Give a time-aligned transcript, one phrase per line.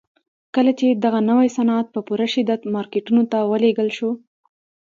[0.55, 4.11] کله چې دغه نوي صنعت په پوره شدت مارکيټونو ته ولېږل شو.